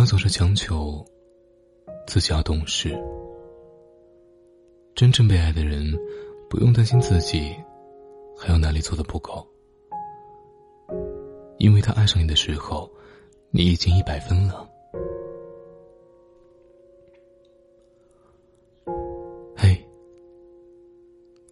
[0.00, 1.04] 要总是强求
[2.06, 2.98] 自己要懂事。
[4.94, 5.94] 真正被爱的人，
[6.48, 7.54] 不用担心自己
[8.34, 9.46] 还有哪里做的不够，
[11.58, 12.90] 因为他爱上你的时候，
[13.50, 14.66] 你已经一百分了。
[19.54, 19.86] 嘿，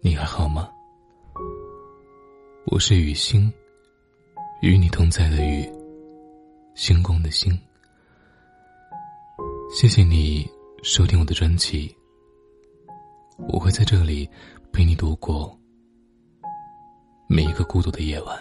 [0.01, 0.71] 你还好吗？
[2.65, 3.53] 我是雨欣，
[4.63, 5.71] 与你同在的雨，
[6.73, 7.55] 星光的星。
[9.71, 10.49] 谢谢你
[10.81, 11.95] 收听我的专辑。
[13.47, 14.27] 我会在这里
[14.73, 15.55] 陪你度过
[17.27, 18.35] 每一个孤独的夜晚。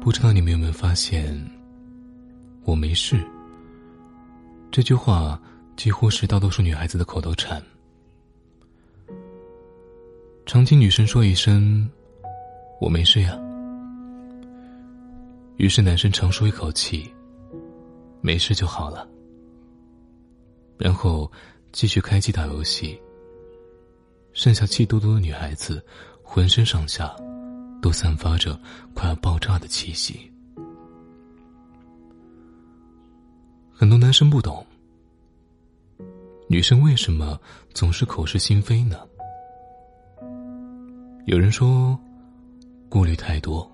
[0.00, 1.38] 不知道你们有没有发现，
[2.64, 3.22] 我没事。
[4.70, 5.38] 这句话
[5.76, 7.62] 几乎是大多数女孩子的口头禅。
[10.46, 11.86] 常听女生说一声
[12.80, 13.38] “我没事呀”。
[15.56, 17.12] 于是男生长舒一口气，
[18.20, 19.08] 没事就好了。
[20.78, 21.30] 然后
[21.72, 23.00] 继续开机打游戏。
[24.34, 25.84] 剩下气嘟嘟的女孩子，
[26.22, 27.12] 浑身上下
[27.82, 28.56] 都散发着
[28.94, 30.30] 快要爆炸的气息。
[33.72, 34.64] 很多男生不懂，
[36.48, 37.36] 女生为什么
[37.74, 39.00] 总是口是心非呢？
[41.26, 41.98] 有人说，
[42.88, 43.70] 顾虑太多。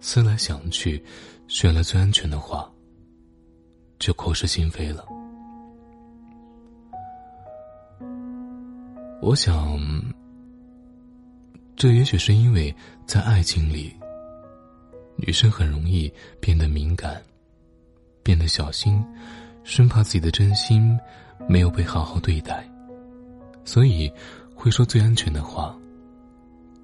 [0.00, 1.02] 思来想去，
[1.48, 2.70] 选了最安全的话，
[3.98, 5.04] 就口是心非了。
[9.22, 9.80] 我想，
[11.74, 12.74] 这也许是因为
[13.06, 13.90] 在爱情里，
[15.16, 17.22] 女生很容易变得敏感，
[18.22, 19.02] 变得小心，
[19.62, 20.98] 生怕自己的真心
[21.48, 22.68] 没有被好好对待，
[23.64, 24.12] 所以
[24.54, 25.74] 会说最安全的话，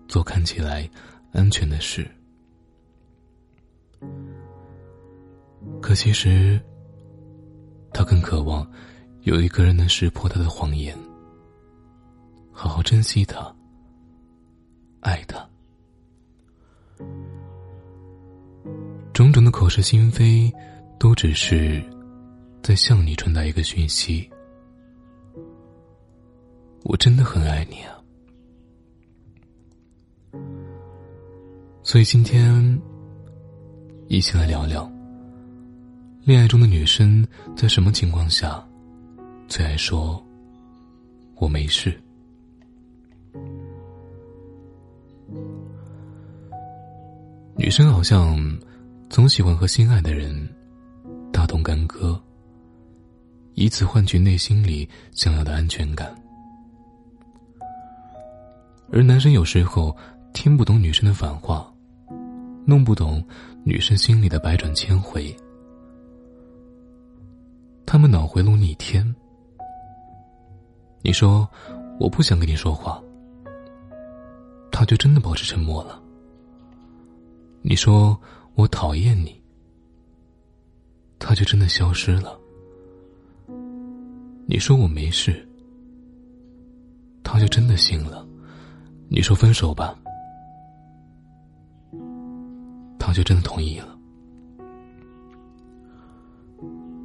[0.08, 0.88] 做看起来
[1.32, 2.08] 安全的事。
[5.80, 6.60] 可其实，
[7.92, 8.66] 他更渴望
[9.22, 10.96] 有一个人能识破他的谎言，
[12.50, 13.54] 好好珍惜他，
[15.00, 15.46] 爱他。
[19.12, 20.50] 种种的口是心非，
[20.98, 21.82] 都只是
[22.62, 24.28] 在向你传达一个讯息：
[26.84, 27.99] 我真的很爱你啊。
[31.90, 32.80] 所以今天。
[34.06, 34.88] 一起来聊聊，
[36.22, 38.64] 恋爱中的女生在什么情况下
[39.48, 40.24] 最爱说
[41.34, 42.00] “我没事”？
[47.58, 48.38] 女生好像
[49.08, 50.48] 总喜欢和心爱的人
[51.32, 52.22] 大动干戈，
[53.54, 56.14] 以此换取内心里想要的安全感，
[58.92, 59.96] 而男生有时候
[60.32, 61.68] 听不懂女生的反话。
[62.70, 63.20] 弄不懂
[63.64, 65.36] 女生心里的百转千回，
[67.84, 69.04] 他们脑回路逆天。
[71.02, 71.48] 你说
[71.98, 73.02] 我不想跟你说话，
[74.70, 76.00] 他就真的保持沉默了。
[77.60, 78.16] 你说
[78.54, 79.42] 我讨厌你，
[81.18, 82.38] 他就真的消失了。
[84.46, 85.44] 你说我没事，
[87.24, 88.24] 他就真的信了。
[89.08, 89.99] 你说分手吧。
[93.10, 93.98] 他就真的同意了。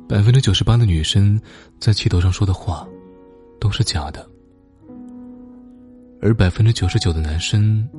[0.07, 1.41] 百分之九十八的女生
[1.79, 2.88] 在气头上说的话，
[3.59, 4.29] 都是假的，
[6.21, 7.89] 而百分之九十九的男生，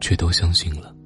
[0.00, 0.96] 却都相信了。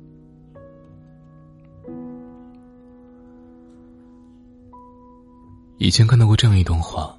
[5.78, 7.18] 以前看到过这样一段话：，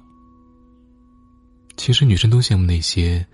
[1.76, 3.26] 其实女生都羡慕那些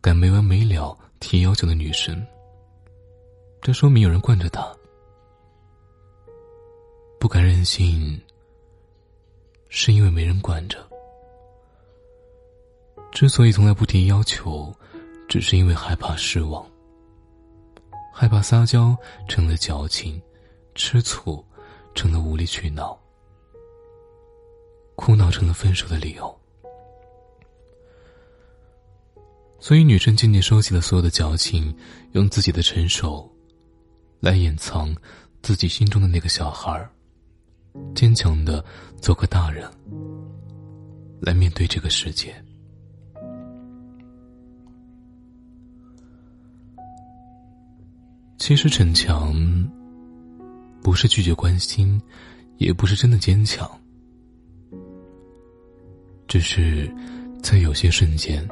[0.00, 2.20] 敢没完没了提要求的女生，
[3.62, 4.66] 这说明有人惯着她。
[7.20, 8.18] 不敢任性，
[9.68, 10.78] 是因为没人管着。
[13.12, 14.74] 之所以从来不提要求，
[15.28, 16.66] 只是因为害怕失望，
[18.10, 18.96] 害怕撒娇
[19.28, 20.20] 成了矫情，
[20.74, 21.44] 吃醋
[21.94, 22.98] 成了无理取闹，
[24.96, 26.40] 哭闹成了分手的理由。
[29.58, 31.76] 所以，女生渐渐收起了所有的矫情，
[32.12, 33.30] 用自己的成熟
[34.20, 34.96] 来掩藏
[35.42, 36.90] 自己心中的那个小孩儿。
[37.94, 38.64] 坚强的
[39.00, 39.68] 做个大人，
[41.20, 42.34] 来面对这个世界。
[48.38, 49.34] 其实逞强，
[50.82, 52.00] 不是拒绝关心，
[52.56, 53.70] 也不是真的坚强，
[56.26, 56.92] 只是
[57.42, 58.48] 在有些瞬间、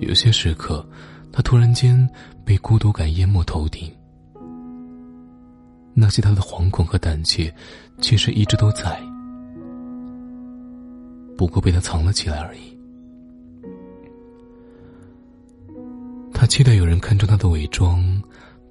[0.00, 0.86] 有些时刻，
[1.32, 2.06] 他突然间
[2.44, 3.90] 被孤独感淹没头顶。
[5.94, 7.54] 那些他的惶恐和胆怯，
[8.00, 9.00] 其实一直都在，
[11.36, 12.76] 不过被他藏了起来而已。
[16.32, 18.04] 他期待有人看中他的伪装，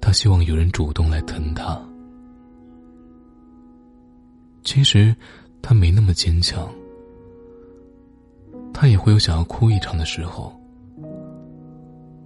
[0.00, 1.80] 他希望有人主动来疼他。
[4.62, 5.16] 其实，
[5.62, 6.68] 他没那么坚强。
[8.72, 10.52] 他也会有想要哭一场的时候，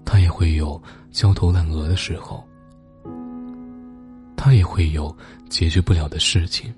[0.04, 2.42] 他也会有焦头烂额的时候，
[4.38, 5.14] 他也会有
[5.50, 6.72] 解决不了的事情，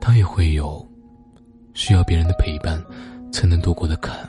[0.00, 0.84] 他也会有
[1.74, 2.82] 需要别人的陪伴
[3.30, 4.28] 才能度过的坎。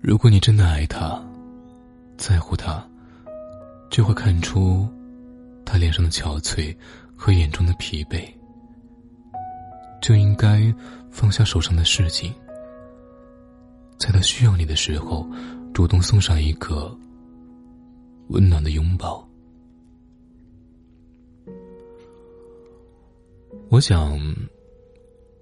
[0.00, 1.20] 如果你真的爱他，
[2.18, 2.86] 在乎他，
[3.88, 4.86] 就会看出
[5.64, 6.76] 他脸上的憔悴。
[7.14, 8.28] 和眼中的疲惫，
[10.00, 10.74] 就应该
[11.08, 12.34] 放下手上的事情，
[13.96, 15.24] 在他需要你的时候，
[15.72, 16.96] 主动送上一个
[18.28, 19.26] 温暖的拥抱。
[23.68, 24.18] 我想，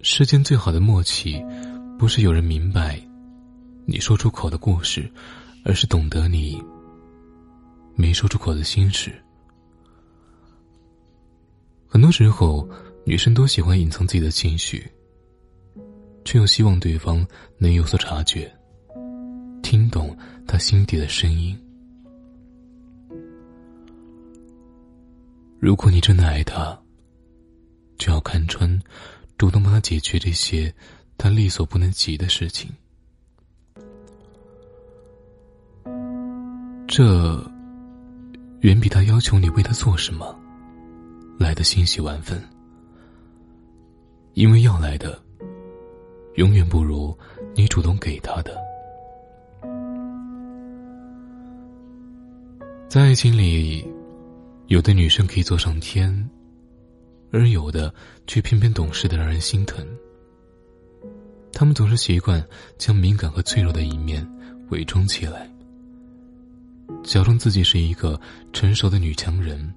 [0.03, 1.44] 世间最好的默契，
[1.99, 3.00] 不是有人明白
[3.87, 5.11] 你说出口的故事，
[5.65, 6.62] 而是懂得你
[7.97, 9.12] 没说出口的心事。
[11.88, 12.69] 很多时候，
[13.05, 14.88] 女生都喜欢隐藏自己的情绪，
[16.25, 17.26] 却又希望对方
[17.59, 18.50] 能有所察觉，
[19.71, 20.17] 听懂
[20.49, 21.57] 他心底的声音。
[25.61, 26.77] 如果你真的爱他，
[27.97, 28.69] 就要看穿，
[29.39, 30.75] 主动帮他解决这些
[31.17, 32.69] 他力所不能及的事情。
[36.89, 37.41] 这
[38.63, 40.37] 远比他要求你为他做什么。
[41.39, 42.43] 来的欣喜万分，
[44.35, 45.23] 因为要来的，
[46.35, 47.17] 永远不如
[47.55, 48.69] 你主动给他的。
[52.91, 53.87] 在爱情里，
[54.67, 56.29] 有的女生可以坐上天，
[57.31, 57.95] 而有的
[58.27, 59.87] 却偏偏懂事的让人心疼。
[61.53, 62.45] 他们总是习惯
[62.79, 64.29] 将敏感和脆弱的一面
[64.71, 65.49] 伪装起来，
[67.05, 68.21] 假装自己是一个
[68.53, 69.73] 成熟的女强人。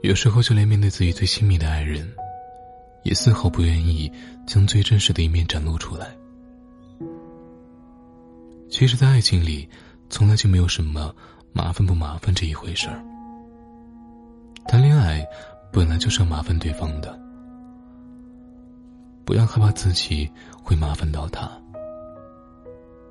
[0.00, 2.10] 有时候，就连面对自己最亲密的爱人，
[3.02, 4.10] 也丝毫不愿意
[4.46, 6.16] 将最真实的一面展露出来。
[8.70, 9.68] 其实，在爱情里，
[10.08, 11.14] 从来就没有什么
[11.52, 13.02] 麻烦不麻烦这一回事儿。
[14.66, 15.26] 谈恋爱
[15.72, 17.18] 本来就是要麻烦对方的，
[19.24, 20.30] 不要害怕自己
[20.62, 21.50] 会麻烦到他。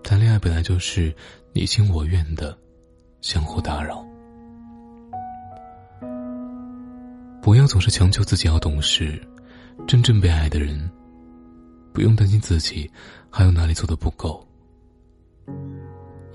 [0.04, 1.16] 谈恋爱本来就是
[1.54, 2.58] 你情我愿的
[3.22, 4.06] 相互打扰。
[7.42, 9.22] 不要总是强求自己要懂事，
[9.88, 10.90] 真正被爱的人，
[11.94, 12.90] 不用担心自己
[13.30, 14.45] 还有哪里做的不够，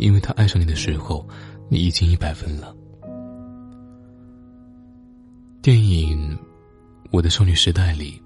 [0.01, 1.29] 因为他爱上你的时候，
[1.69, 2.75] 你已经一百分了。
[5.61, 6.35] 电影
[7.11, 8.21] 《我的少女时代》里，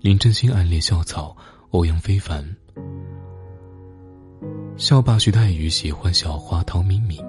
[0.00, 1.36] 林真心暗恋校草
[1.70, 2.44] 欧阳非凡，
[4.76, 7.24] 校霸徐太宇喜欢小花陶敏敏。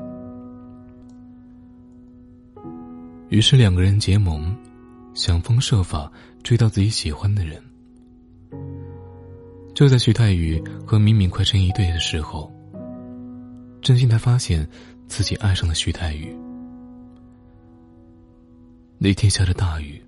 [3.30, 4.58] 于是两个人结盟，
[5.14, 7.62] 想方设法追到自己喜欢的人。
[9.76, 12.52] 就在徐太宇和敏敏快成一对的时候，
[13.82, 14.68] 真心才发现
[15.08, 16.36] 自己爱上了徐太宇。
[18.98, 20.04] 那天下着大雨，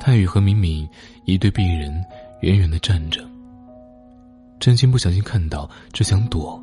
[0.00, 0.88] 太宇和敏敏
[1.24, 2.04] 一对璧人
[2.40, 3.24] 远远的站着。
[4.58, 6.62] 真心不小心看到，只想躲。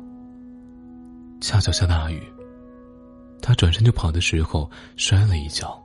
[1.40, 2.20] 恰巧下大雨。
[3.40, 5.78] 他转身就跑的时候摔了一跤，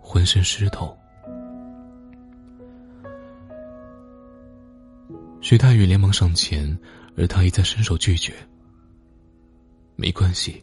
[0.00, 0.96] 浑身湿透。
[5.40, 6.76] 徐太宇连忙上前，
[7.18, 8.32] 而他一再伸手拒绝。
[9.96, 10.62] 没关系，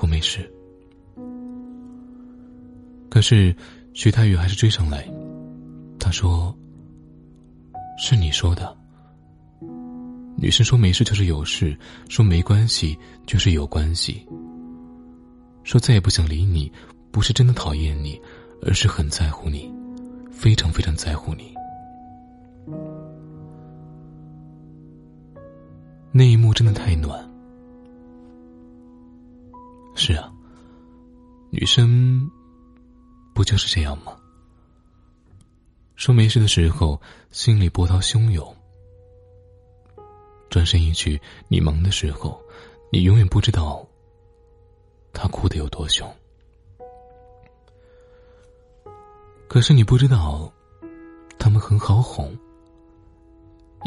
[0.00, 0.50] 我没事。
[3.10, 3.54] 可是
[3.92, 5.06] 徐太宇还是追上来，
[5.98, 6.56] 他说
[8.00, 8.74] ：“是你说的。”
[10.40, 11.76] 女生说没事就是有事，
[12.08, 14.26] 说没关系就是有关系。
[15.64, 16.72] 说再也不想理你，
[17.10, 18.18] 不是真的讨厌你，
[18.62, 19.70] 而是很在乎你，
[20.30, 21.52] 非常非常在乎你。
[26.12, 27.28] 那一幕真的太暖。
[29.94, 30.32] 是啊，
[31.50, 32.30] 女生
[33.34, 34.16] 不就是这样吗？
[35.96, 37.00] 说没事的时候，
[37.30, 38.54] 心里波涛汹涌。
[40.48, 42.40] 转身一句，你忙的时候，
[42.90, 43.86] 你永远不知道
[45.12, 46.08] 他哭得有多凶。
[49.48, 50.52] 可是你不知道，
[51.38, 52.36] 他们很好哄，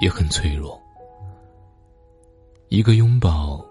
[0.01, 0.79] 也很脆弱。
[2.71, 3.61] 一个拥抱，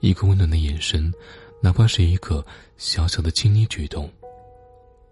[0.00, 1.10] 一个温暖的眼神，
[1.62, 2.44] 哪怕是一个
[2.76, 4.06] 小小的亲昵举动，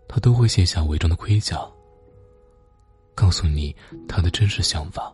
[0.06, 1.58] 他都会卸下伪装的盔甲，
[3.14, 3.74] 告诉你
[4.06, 5.10] 他的真实想法。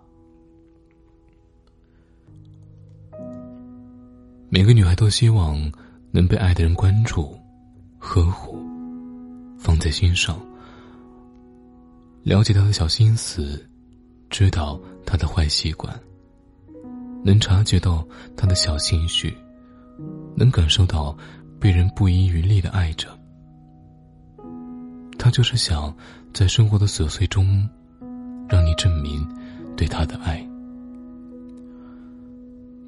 [4.49, 5.73] 每个女孩都希望
[6.11, 7.39] 能被爱的人关注、
[8.01, 8.59] 呵护、
[9.57, 10.45] 放在心上，
[12.25, 13.65] 了解他的小心思，
[14.29, 15.97] 知道他的坏习惯，
[17.25, 19.37] 能察觉到他的小心绪，
[20.37, 21.17] 能感受到
[21.59, 23.09] 被人不遗余力的爱着。
[25.19, 25.95] 他就是想
[26.33, 27.69] 在生活的琐碎中，
[28.49, 29.27] 让你证明
[29.77, 30.47] 对他的爱。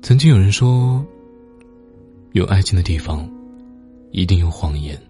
[0.02, 1.04] 曾经有人说。
[2.34, 3.30] 有爱情的地方，
[4.10, 5.00] 一定有谎言。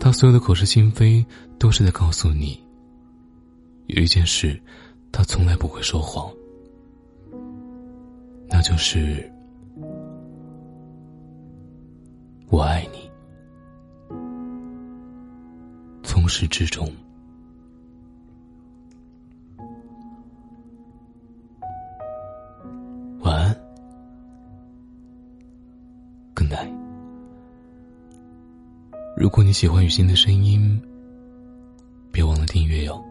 [0.00, 1.22] 他所有的口是心非，
[1.58, 2.58] 都是在告诉你，
[3.88, 4.58] 有一件事，
[5.12, 6.32] 他从来不会说谎，
[8.50, 9.30] 那就是
[12.50, 13.10] 我爱你，
[16.02, 16.90] 从始至终。
[23.20, 23.54] 晚安
[26.34, 26.72] ，Good night
[29.16, 30.80] 如果你喜欢雨欣的声音，
[32.10, 33.04] 别忘了订阅哟。